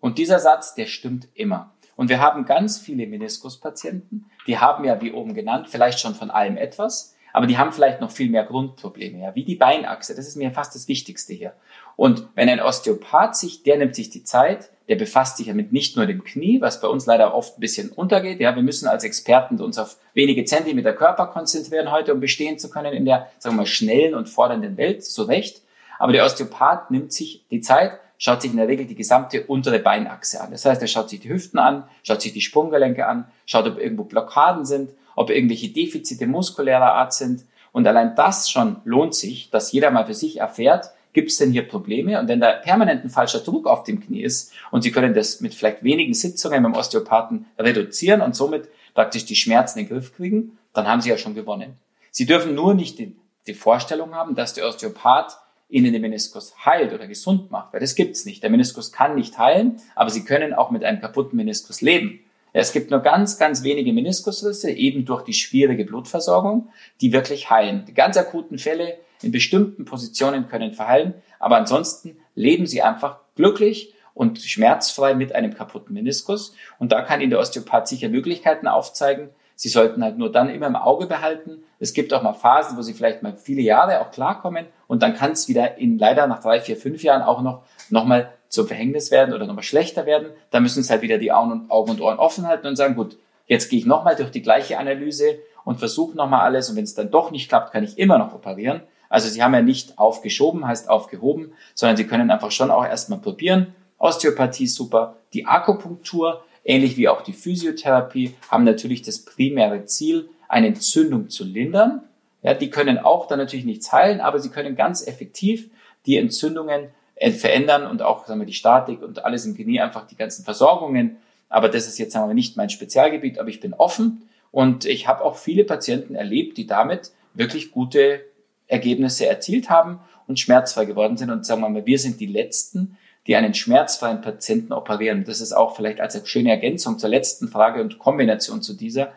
[0.00, 1.74] Und dieser Satz, der stimmt immer.
[1.96, 6.30] Und wir haben ganz viele Meniskuspatienten, die haben ja, wie oben genannt, vielleicht schon von
[6.30, 10.14] allem etwas, aber die haben vielleicht noch viel mehr Grundprobleme, ja, wie die Beinachse.
[10.14, 11.52] Das ist mir fast das Wichtigste hier.
[11.94, 15.72] Und wenn ein Osteopath sich, der nimmt sich die Zeit, der befasst sich ja mit
[15.72, 18.40] nicht nur dem Knie, was bei uns leider oft ein bisschen untergeht.
[18.40, 22.70] Ja, wir müssen als Experten uns auf wenige Zentimeter Körper konzentrieren heute, um bestehen zu
[22.70, 25.61] können in der, sagen wir mal, schnellen und fordernden Welt, so recht.
[26.02, 29.78] Aber der Osteopath nimmt sich die Zeit, schaut sich in der Regel die gesamte untere
[29.78, 30.50] Beinachse an.
[30.50, 33.78] Das heißt, er schaut sich die Hüften an, schaut sich die Sprunggelenke an, schaut, ob
[33.78, 37.44] irgendwo Blockaden sind, ob irgendwelche Defizite muskulärer Art sind.
[37.70, 41.52] Und allein das schon lohnt sich, dass jeder mal für sich erfährt, gibt es denn
[41.52, 42.18] hier Probleme?
[42.18, 45.40] Und wenn da permanent ein falscher Druck auf dem Knie ist und Sie können das
[45.40, 50.16] mit vielleicht wenigen Sitzungen beim Osteopathen reduzieren und somit praktisch die Schmerzen in den Griff
[50.16, 51.76] kriegen, dann haben Sie ja schon gewonnen.
[52.10, 53.14] Sie dürfen nur nicht die,
[53.46, 55.38] die Vorstellung haben, dass der Osteopath
[55.72, 58.42] Ihnen den Meniskus heilt oder gesund macht, weil das gibt's nicht.
[58.42, 62.20] Der Meniskus kann nicht heilen, aber Sie können auch mit einem kaputten Meniskus leben.
[62.52, 66.68] Es gibt nur ganz, ganz wenige Meniskusrisse, eben durch die schwierige Blutversorgung,
[67.00, 67.86] die wirklich heilen.
[67.86, 73.94] Die ganz akuten Fälle in bestimmten Positionen können verheilen, aber ansonsten leben sie einfach glücklich
[74.12, 76.54] und schmerzfrei mit einem kaputten Meniskus.
[76.78, 79.30] Und da kann Ihnen der Osteopath sicher Möglichkeiten aufzeigen.
[79.54, 81.62] Sie sollten halt nur dann immer im Auge behalten.
[81.82, 85.16] Es gibt auch mal Phasen, wo Sie vielleicht mal viele Jahre auch klarkommen und dann
[85.16, 89.10] kann es wieder in leider nach drei, vier, fünf Jahren auch noch nochmal zum Verhängnis
[89.10, 90.28] werden oder nochmal schlechter werden.
[90.52, 93.18] Da müssen Sie halt wieder die Augen und Ohren offen halten und sagen, gut,
[93.48, 96.94] jetzt gehe ich nochmal durch die gleiche Analyse und versuche nochmal alles und wenn es
[96.94, 98.82] dann doch nicht klappt, kann ich immer noch operieren.
[99.08, 103.18] Also Sie haben ja nicht aufgeschoben, heißt aufgehoben, sondern Sie können einfach schon auch erstmal
[103.18, 103.74] probieren.
[103.98, 110.66] Osteopathie super, die Akupunktur, ähnlich wie auch die Physiotherapie, haben natürlich das primäre Ziel, eine
[110.66, 112.02] Entzündung zu lindern.
[112.42, 115.70] Ja, die können auch dann natürlich nichts heilen, aber sie können ganz effektiv
[116.04, 120.06] die Entzündungen äh, verändern und auch sagen wir, die Statik und alles im Genie, einfach
[120.06, 121.16] die ganzen Versorgungen.
[121.48, 125.08] Aber das ist jetzt sagen wir nicht mein Spezialgebiet, aber ich bin offen und ich
[125.08, 128.20] habe auch viele Patienten erlebt, die damit wirklich gute
[128.66, 131.30] Ergebnisse erzielt haben und schmerzfrei geworden sind.
[131.30, 135.24] Und sagen wir mal, wir sind die Letzten, die einen schmerzfreien Patienten operieren.
[135.24, 139.12] Das ist auch vielleicht als eine schöne Ergänzung zur letzten Frage und Kombination zu dieser.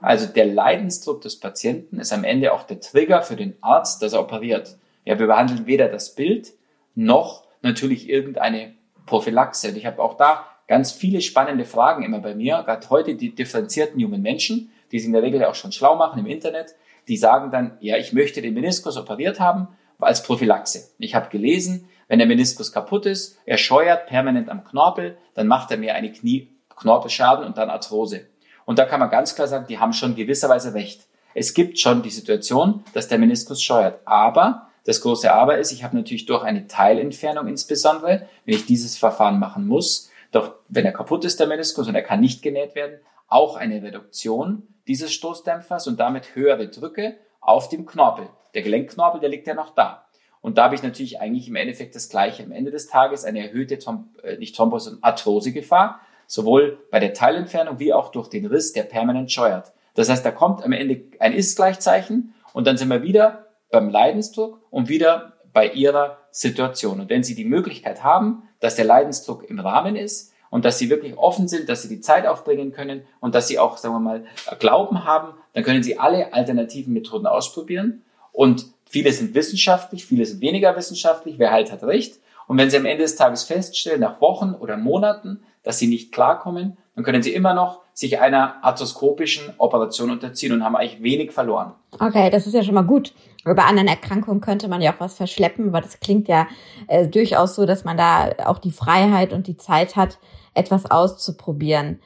[0.00, 4.12] Also der Leidensdruck des Patienten ist am Ende auch der Trigger für den Arzt, dass
[4.12, 4.76] er operiert.
[5.04, 6.52] Ja, wir behandeln weder das Bild
[6.94, 8.72] noch natürlich irgendeine
[9.06, 9.68] Prophylaxe.
[9.68, 13.34] Und ich habe auch da ganz viele spannende Fragen immer bei mir, gerade heute die
[13.34, 16.74] differenzierten jungen Menschen, die sich in der Regel auch schon schlau machen im Internet,
[17.08, 20.90] die sagen dann, ja, ich möchte den Meniskus operiert haben als Prophylaxe.
[20.98, 25.70] Ich habe gelesen, wenn der Meniskus kaputt ist, er scheuert permanent am Knorpel, dann macht
[25.70, 28.26] er mir eine Knie-Knorpelschaden und dann Arthrose.
[28.70, 31.08] Und da kann man ganz klar sagen, die haben schon gewisserweise recht.
[31.34, 33.98] Es gibt schon die Situation, dass der Meniskus scheuert.
[34.04, 38.96] Aber das große Aber ist, ich habe natürlich durch eine Teilentfernung insbesondere, wenn ich dieses
[38.96, 42.76] Verfahren machen muss, doch wenn er kaputt ist, der Meniskus, und er kann nicht genäht
[42.76, 48.28] werden, auch eine Reduktion dieses Stoßdämpfers und damit höhere Drücke auf dem Knorpel.
[48.54, 50.04] Der Gelenkknorpel, der liegt ja noch da.
[50.42, 52.44] Und da habe ich natürlich eigentlich im Endeffekt das Gleiche.
[52.44, 57.80] Am Ende des Tages eine erhöhte, Throm äh, nicht Thrombose, Arthrosegefahr, sowohl bei der Teilentfernung
[57.80, 59.72] wie auch durch den Riss, der permanent scheuert.
[59.94, 64.60] Das heißt, da kommt am Ende ein Ist-Gleichzeichen und dann sind wir wieder beim Leidensdruck
[64.70, 67.00] und wieder bei ihrer Situation.
[67.00, 70.88] Und wenn Sie die Möglichkeit haben, dass der Leidensdruck im Rahmen ist und dass Sie
[70.88, 74.00] wirklich offen sind, dass Sie die Zeit aufbringen können und dass Sie auch, sagen wir
[74.00, 74.24] mal,
[74.60, 78.02] Glauben haben, dann können Sie alle alternativen Methoden ausprobieren.
[78.30, 81.40] Und viele sind wissenschaftlich, viele sind weniger wissenschaftlich.
[81.40, 82.20] Wer halt hat recht.
[82.46, 86.12] Und wenn Sie am Ende des Tages feststellen, nach Wochen oder Monaten, dass Sie nicht
[86.12, 91.32] klarkommen, dann können Sie immer noch sich einer arthroskopischen Operation unterziehen und haben eigentlich wenig
[91.32, 91.72] verloren.
[91.98, 93.12] Okay, das ist ja schon mal gut.
[93.44, 96.46] Bei anderen Erkrankungen könnte man ja auch was verschleppen, aber das klingt ja
[96.88, 100.18] äh, durchaus so, dass man da auch die Freiheit und die Zeit hat,
[100.54, 102.00] etwas auszuprobieren.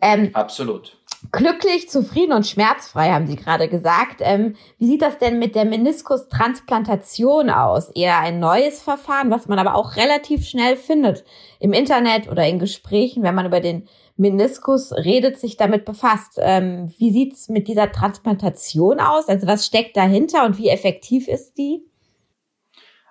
[0.00, 0.98] Ähm, Absolut.
[1.32, 4.20] Glücklich, zufrieden und schmerzfrei, haben Sie gerade gesagt.
[4.20, 7.90] Ähm, wie sieht das denn mit der Meniskus-Transplantation aus?
[7.90, 11.24] Eher ein neues Verfahren, was man aber auch relativ schnell findet
[11.58, 16.38] im Internet oder in Gesprächen, wenn man über den Meniskus redet, sich damit befasst.
[16.38, 19.28] Ähm, wie sieht's mit dieser Transplantation aus?
[19.28, 21.82] Also was steckt dahinter und wie effektiv ist die?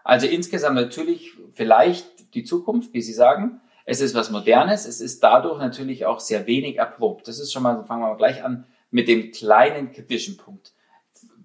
[0.03, 3.61] Also insgesamt natürlich vielleicht die Zukunft, wie Sie sagen.
[3.85, 4.85] Es ist was Modernes.
[4.85, 7.27] Es ist dadurch natürlich auch sehr wenig erprobt.
[7.27, 10.73] Das ist schon mal, fangen wir mal gleich an mit dem kleinen kritischen Punkt.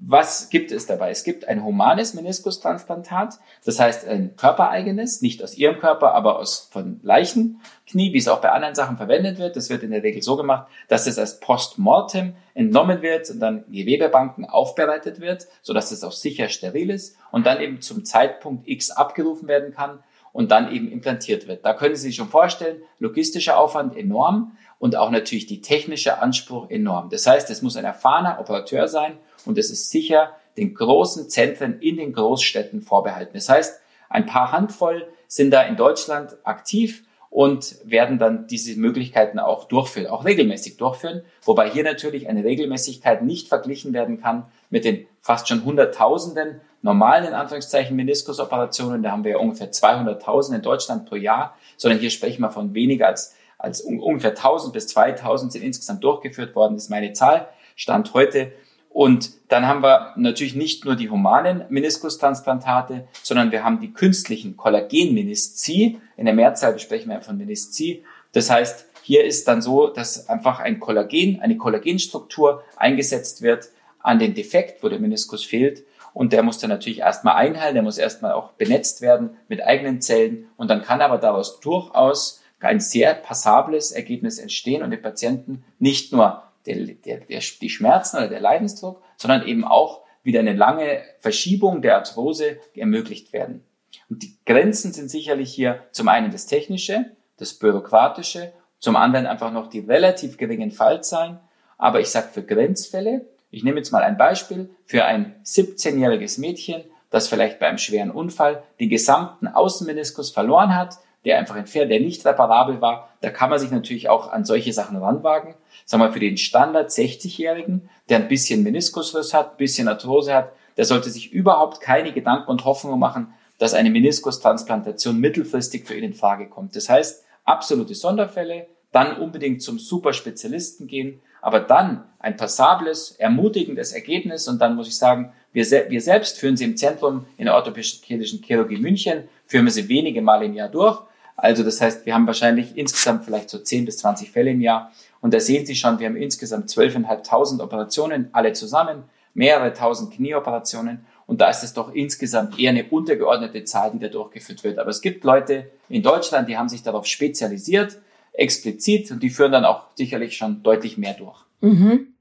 [0.03, 1.11] Was gibt es dabei?
[1.11, 6.70] Es gibt ein humanes Meniskustransplantat, das heißt ein körpereigenes, nicht aus ihrem Körper, aber aus
[6.72, 9.57] von Leichenknie, wie es auch bei anderen Sachen verwendet wird.
[9.57, 13.64] Das wird in der Regel so gemacht, dass es als Postmortem entnommen wird und dann
[13.66, 18.66] in Gewebebanken aufbereitet wird, sodass es auch sicher steril ist und dann eben zum Zeitpunkt
[18.66, 19.98] X abgerufen werden kann
[20.32, 21.64] und dann eben implantiert wird.
[21.64, 26.70] Da können Sie sich schon vorstellen, logistischer Aufwand enorm und auch natürlich die technische Anspruch
[26.70, 27.10] enorm.
[27.10, 31.80] Das heißt, es muss ein erfahrener Operateur sein und es ist sicher den großen Zentren
[31.80, 33.32] in den Großstädten vorbehalten.
[33.34, 39.38] Das heißt, ein paar Handvoll sind da in Deutschland aktiv und werden dann diese Möglichkeiten
[39.38, 44.84] auch durchführen, auch regelmäßig durchführen, wobei hier natürlich eine Regelmäßigkeit nicht verglichen werden kann mit
[44.84, 50.62] den fast schon Hunderttausenden normalen, in Anführungszeichen, Meniskusoperationen, da haben wir ja ungefähr 200.000 in
[50.62, 55.52] Deutschland pro Jahr, sondern hier sprechen wir von weniger als, als ungefähr 1000 bis 2000
[55.52, 58.52] sind insgesamt durchgeführt worden, das ist meine Zahl, Stand heute.
[58.90, 64.56] Und dann haben wir natürlich nicht nur die humanen Meniskustransplantate, sondern wir haben die künstlichen
[64.56, 66.00] Kollagenmenisci.
[66.16, 68.02] In der Mehrzahl sprechen wir von Menisci.
[68.32, 73.68] Das heißt, hier ist dann so, dass einfach ein Kollagen, eine Kollagenstruktur eingesetzt wird
[74.00, 75.84] an den Defekt, wo der Meniskus fehlt.
[76.20, 80.02] Und der muss dann natürlich erstmal einheilen, der muss erstmal auch benetzt werden mit eigenen
[80.02, 80.48] Zellen.
[80.59, 86.12] Und dann kann aber daraus durchaus ein sehr passables Ergebnis entstehen und den Patienten nicht
[86.12, 91.00] nur der, der, der, die Schmerzen oder der Leidensdruck, sondern eben auch wieder eine lange
[91.20, 93.64] Verschiebung der Arthrose ermöglicht werden.
[94.11, 97.06] Und die Grenzen sind sicherlich hier zum einen das Technische,
[97.38, 101.38] das Bürokratische, zum anderen einfach noch die relativ geringen Fallzahlen.
[101.78, 106.84] Aber ich sage für Grenzfälle, ich nehme jetzt mal ein Beispiel für ein 17-jähriges Mädchen,
[107.10, 112.00] das vielleicht bei einem schweren Unfall den gesamten Außenmeniskus verloren hat, der einfach entfernt, der
[112.00, 113.10] nicht reparabel war.
[113.20, 115.54] Da kann man sich natürlich auch an solche Sachen ranwagen.
[115.84, 120.52] Sagen wir für den Standard 60-Jährigen, der ein bisschen Meniskusriss hat, ein bisschen Arthrose hat,
[120.76, 126.04] der sollte sich überhaupt keine Gedanken und Hoffnungen machen, dass eine Meniskustransplantation mittelfristig für ihn
[126.04, 126.74] in Frage kommt.
[126.76, 134.46] Das heißt, absolute Sonderfälle, dann unbedingt zum Superspezialisten gehen, aber dann ein passables, ermutigendes Ergebnis
[134.46, 137.55] und dann muss ich sagen, wir, se wir selbst führen sie im Zentrum in der
[137.55, 141.00] orthopädischen Chirurgie München, führen wir sie wenige Male im Jahr durch.
[141.37, 144.92] Also das heißt, wir haben wahrscheinlich insgesamt vielleicht so 10 bis 20 Fälle im Jahr.
[145.22, 151.05] Und da sehen Sie schon, wir haben insgesamt 12.500 Operationen, alle zusammen, mehrere tausend Knieoperationen.
[151.26, 154.79] Und da ist es doch insgesamt eher eine untergeordnete Zahl, die da durchgeführt wird.
[154.79, 157.98] Aber es gibt Leute in Deutschland, die haben sich darauf spezialisiert
[158.40, 161.38] explizit und die führen dann auch sicherlich schon deutlich mehr durch.
[161.61, 162.14] Mhm.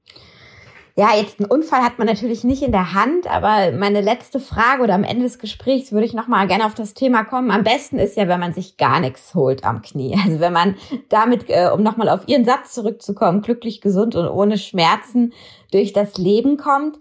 [0.96, 4.82] Ja, jetzt einen Unfall hat man natürlich nicht in der Hand, aber meine letzte Frage
[4.82, 7.50] oder am Ende des Gesprächs würde ich nochmal gerne auf das Thema kommen.
[7.50, 10.18] Am besten ist ja, wenn man sich gar nichts holt am Knie.
[10.22, 10.74] Also wenn man
[11.08, 15.32] damit, äh, um nochmal auf Ihren Satz zurückzukommen, glücklich, gesund und ohne Schmerzen
[15.70, 16.98] durch das Leben kommt.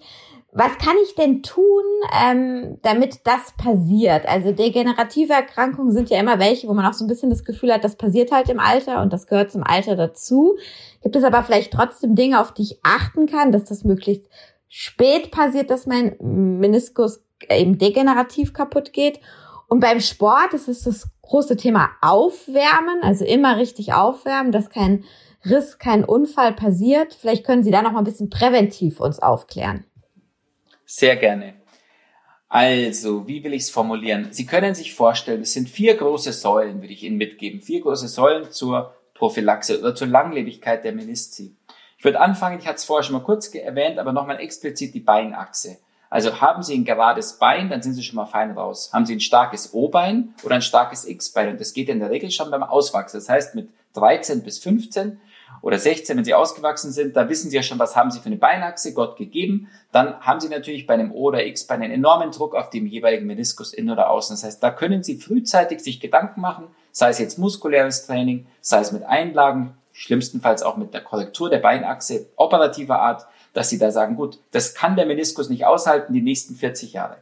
[0.51, 4.25] Was kann ich denn tun, ähm, damit das passiert?
[4.27, 7.71] Also degenerative Erkrankungen sind ja immer welche, wo man auch so ein bisschen das Gefühl
[7.71, 10.57] hat, das passiert halt im Alter und das gehört zum Alter dazu.
[11.03, 14.25] Gibt es aber vielleicht trotzdem Dinge, auf die ich achten kann, dass das möglichst
[14.67, 19.19] spät passiert, dass mein Meniskus eben degenerativ kaputt geht?
[19.67, 25.03] Und beim Sport ist es das große Thema Aufwärmen, also immer richtig aufwärmen, dass kein
[25.45, 27.13] Riss, kein Unfall passiert.
[27.13, 29.85] Vielleicht können Sie da noch mal ein bisschen präventiv uns aufklären.
[30.91, 31.53] Sehr gerne.
[32.47, 34.29] Also, wie will ich es formulieren?
[34.31, 37.61] Sie können sich vorstellen, es sind vier große Säulen, würde ich Ihnen mitgeben.
[37.61, 41.55] Vier große Säulen zur Prophylaxe oder zur Langlebigkeit der Menisci.
[41.99, 44.99] Ich würde anfangen, ich hatte es vorher schon mal kurz erwähnt, aber nochmal explizit die
[44.99, 45.77] Beinachse.
[46.09, 48.89] Also haben Sie ein gerades Bein, dann sind Sie schon mal fein raus.
[48.91, 51.49] Haben Sie ein starkes O-Bein oder ein starkes X-Bein?
[51.49, 53.19] Und das geht in der Regel schon beim Auswachsen.
[53.19, 55.21] Das heißt, mit 13 bis 15
[55.61, 58.27] oder 16, wenn sie ausgewachsen sind, da wissen sie ja schon, was haben sie für
[58.27, 59.69] eine Beinachse Gott gegeben.
[59.91, 63.27] Dann haben sie natürlich bei einem O oder X einen enormen Druck auf dem jeweiligen
[63.27, 64.35] Meniskus innen oder außen.
[64.35, 68.79] Das heißt, da können sie frühzeitig sich Gedanken machen, sei es jetzt muskuläres Training, sei
[68.79, 73.91] es mit Einlagen, schlimmstenfalls auch mit der Korrektur der Beinachse operativer Art, dass sie da
[73.91, 77.17] sagen, gut, das kann der Meniskus nicht aushalten die nächsten 40 Jahre.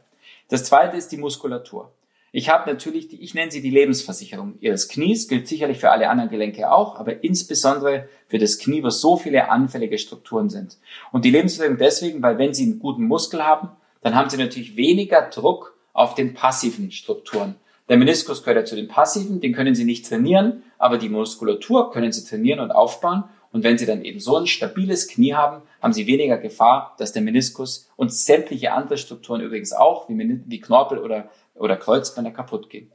[0.50, 1.92] Das zweite ist die Muskulatur.
[2.32, 6.10] Ich habe natürlich, die, ich nenne sie die Lebensversicherung Ihres Knies, gilt sicherlich für alle
[6.10, 10.78] anderen Gelenke auch, aber insbesondere für das Knie, wo so viele anfällige Strukturen sind.
[11.12, 13.70] Und die Lebensversicherung deswegen, weil wenn Sie einen guten Muskel haben,
[14.02, 17.56] dann haben Sie natürlich weniger Druck auf den passiven Strukturen.
[17.90, 21.92] Der Meniskus gehört ja zu den passiven, den können Sie nicht trainieren, aber die Muskulatur
[21.92, 23.24] können Sie trainieren und aufbauen.
[23.54, 27.14] Und wenn Sie dann eben so ein stabiles Knie haben, haben Sie weniger Gefahr, dass
[27.14, 32.70] der Meniskus und sämtliche andere Strukturen übrigens auch, wie, wie Knorpel oder oder Kreuzbänder kaputt
[32.70, 32.92] gehen.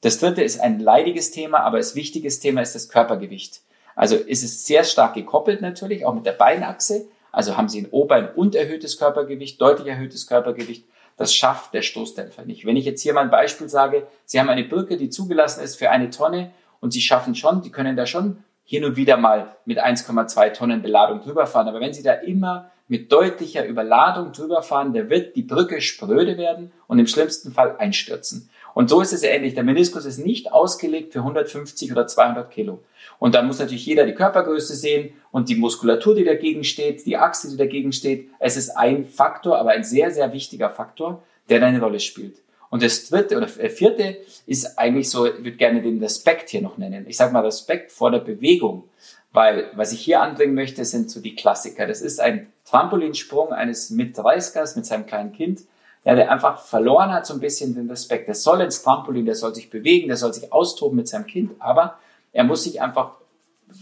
[0.00, 3.62] Das dritte ist ein leidiges Thema, aber das wichtiges Thema ist das Körpergewicht.
[3.96, 7.06] Also ist es sehr stark gekoppelt natürlich, auch mit der Beinachse.
[7.32, 10.84] Also haben Sie ein Oberbein und erhöhtes Körpergewicht, deutlich erhöhtes Körpergewicht.
[11.16, 12.66] Das schafft der Stoßdämpfer nicht.
[12.66, 15.76] Wenn ich jetzt hier mal ein Beispiel sage, Sie haben eine Brücke, die zugelassen ist
[15.76, 16.50] für eine Tonne
[16.80, 20.82] und Sie schaffen schon, die können da schon hin und wieder mal mit 1,2 Tonnen
[20.82, 21.48] Beladung drüber.
[21.54, 26.36] Aber wenn Sie da immer mit deutlicher Überladung drüber fahren, der wird die Brücke spröde
[26.36, 28.50] werden und im schlimmsten Fall einstürzen.
[28.74, 29.54] Und so ist es ähnlich.
[29.54, 32.80] Der Meniskus ist nicht ausgelegt für 150 oder 200 Kilo.
[33.18, 37.16] Und dann muss natürlich jeder die Körpergröße sehen und die Muskulatur, die dagegen steht, die
[37.16, 38.28] Achse, die dagegen steht.
[38.40, 42.38] Es ist ein Faktor, aber ein sehr, sehr wichtiger Faktor, der eine Rolle spielt.
[42.70, 44.16] Und das dritte oder vierte
[44.46, 47.06] ist eigentlich so, ich würde gerne den Respekt hier noch nennen.
[47.08, 48.88] Ich sage mal Respekt vor der Bewegung.
[49.34, 51.88] Weil was ich hier anbringen möchte, sind so die Klassiker.
[51.88, 55.62] Das ist ein Trampolinsprung eines Mit-30ers mit seinem kleinen Kind,
[56.04, 58.28] ja, der einfach verloren hat so ein bisschen den Respekt.
[58.28, 61.50] Der soll ins Trampolin, der soll sich bewegen, der soll sich austoben mit seinem Kind,
[61.58, 61.98] aber
[62.32, 63.16] er muss sich einfach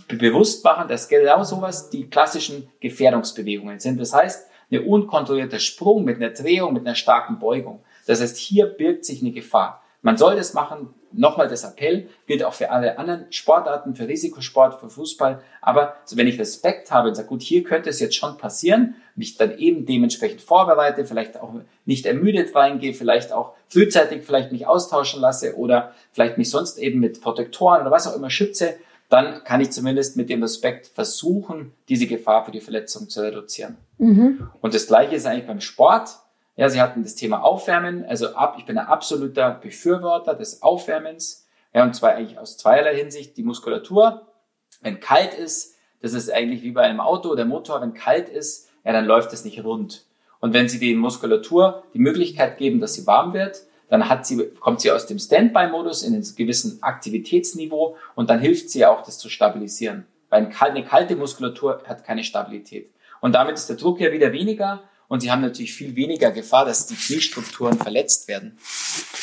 [0.09, 4.01] bewusst machen, dass genau sowas die klassischen Gefährdungsbewegungen sind.
[4.01, 7.85] Das heißt, eine unkontrollierter Sprung mit einer Drehung, mit einer starken Beugung.
[8.07, 9.83] Das heißt, hier birgt sich eine Gefahr.
[10.01, 14.81] Man soll das machen, nochmal das Appell, gilt auch für alle anderen Sportarten, für Risikosport,
[14.81, 15.40] für Fußball.
[15.61, 19.37] Aber wenn ich Respekt habe und sage, gut, hier könnte es jetzt schon passieren, mich
[19.37, 21.53] dann eben dementsprechend vorbereite, vielleicht auch
[21.85, 27.01] nicht ermüdet reingehe, vielleicht auch frühzeitig vielleicht mich austauschen lasse oder vielleicht mich sonst eben
[27.01, 28.77] mit Protektoren oder was auch immer schütze,
[29.12, 33.77] dann kann ich zumindest mit dem Respekt versuchen, diese Gefahr für die Verletzung zu reduzieren.
[33.98, 34.48] Mhm.
[34.62, 36.09] Und das Gleiche ist eigentlich beim Sport.
[36.57, 38.05] Ja, Sie hatten das Thema Aufwärmen.
[38.05, 41.47] Also ab, ich bin ein absoluter Befürworter des Aufwärmens.
[41.75, 43.37] Ja, und zwar eigentlich aus zweierlei Hinsicht.
[43.37, 44.27] Die Muskulatur,
[44.83, 48.69] wenn kalt ist, das ist eigentlich wie bei einem Auto, der Motor, wenn kalt ist,
[48.85, 50.05] ja, dann läuft es nicht rund.
[50.41, 54.49] Und wenn Sie die Muskulatur die Möglichkeit geben, dass sie warm wird, dann hat sie,
[54.59, 59.19] kommt sie aus dem Standby-Modus in einen gewissen Aktivitätsniveau und dann hilft sie auch, das
[59.19, 60.07] zu stabilisieren.
[60.31, 62.91] Weil eine kalte Muskulatur hat keine Stabilität.
[63.21, 66.64] Und damit ist der Druck ja wieder weniger und sie haben natürlich viel weniger Gefahr,
[66.64, 68.57] dass die Kniestrukturen verletzt werden.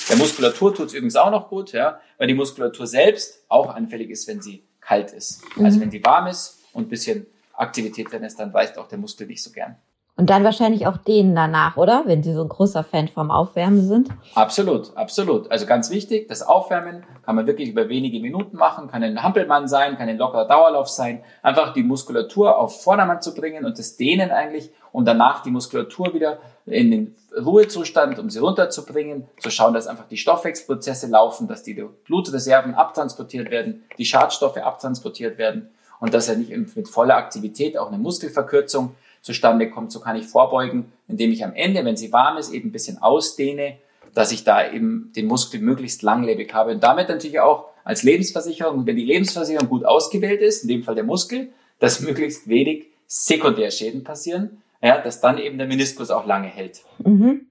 [0.08, 4.12] Der Muskulatur tut es übrigens auch noch gut, ja, weil die Muskulatur selbst auch anfällig
[4.12, 5.42] ist, wenn sie kalt ist.
[5.42, 5.66] Also mhm.
[5.66, 9.00] Also wenn sie warm ist und ein bisschen Aktivität drin ist, dann weicht auch der
[9.00, 9.78] Muskel nicht so gern.
[10.20, 12.04] Und dann wahrscheinlich auch denen danach, oder?
[12.06, 14.10] Wenn Sie so ein großer Fan vom Aufwärmen sind.
[14.36, 15.50] Absolut, absolut.
[15.50, 19.70] Also ganz wichtig, das Aufwärmen kann man wirklich über wenige Minuten machen, kann ein Hampelmann
[19.70, 21.24] sein, kann ein lockerer Dauerlauf sein.
[21.42, 26.14] Einfach die Muskulatur auf Vordermann zu bringen und das Dehnen eigentlich und danach die Muskulatur
[26.14, 31.64] wieder in den Ruhezustand, um sie runterzubringen, zu schauen, dass einfach die Stoffwechselprozesse laufen, dass
[31.64, 35.70] die Blutreserven abtransportiert werden, die Schadstoffe abtransportiert werden
[36.02, 39.92] und dass er nicht mit voller Aktivität auch eine Muskelverkürzung zustande kommt.
[39.92, 43.00] So kann ich vorbeugen, indem ich am Ende, wenn sie warm ist, eben ein bisschen
[43.00, 43.78] ausdehne,
[44.14, 46.72] dass ich da eben den Muskel möglichst langlebig habe.
[46.72, 50.96] Und damit natürlich auch als Lebensversicherung, wenn die Lebensversicherung gut ausgewählt ist, in dem Fall
[50.96, 56.48] der Muskel, dass möglichst wenig Sekundärschäden passieren, ja, dass dann eben der Meniskus auch lange
[56.48, 56.82] hält.
[57.00, 57.49] Mhm.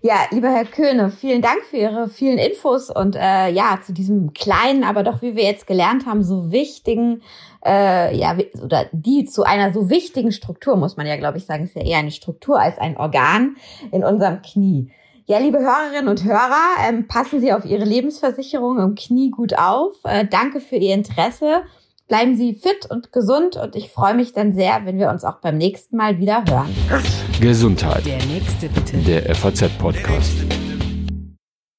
[0.00, 4.32] Ja, lieber Herr Köhne, vielen Dank für Ihre vielen Infos und äh, ja, zu diesem
[4.32, 7.22] kleinen, aber doch, wie wir jetzt gelernt haben, so wichtigen,
[7.64, 11.64] äh, ja, oder die zu einer so wichtigen Struktur, muss man ja, glaube ich, sagen,
[11.64, 13.56] ist ja eher eine Struktur als ein Organ
[13.90, 14.92] in unserem Knie.
[15.26, 19.96] Ja, liebe Hörerinnen und Hörer, ähm, passen Sie auf Ihre Lebensversicherung im Knie gut auf.
[20.04, 21.64] Äh, danke für Ihr Interesse.
[22.08, 25.40] Bleiben Sie fit und gesund und ich freue mich dann sehr, wenn wir uns auch
[25.40, 26.74] beim nächsten Mal wieder hören.
[27.38, 28.06] Gesundheit.
[28.06, 28.96] Der nächste bitte.
[28.96, 30.67] Der FAZ-Podcast.